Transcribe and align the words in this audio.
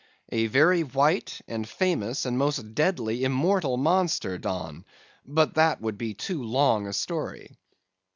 "'A 0.31 0.47
very 0.47 0.81
white, 0.81 1.41
and 1.47 1.69
famous, 1.69 2.25
and 2.25 2.35
most 2.35 2.73
deadly 2.73 3.23
immortal 3.23 3.77
monster, 3.77 4.39
Don;—but 4.39 5.53
that 5.53 5.79
would 5.79 5.99
be 5.99 6.15
too 6.15 6.41
long 6.41 6.87
a 6.87 6.91
story. 6.93 7.55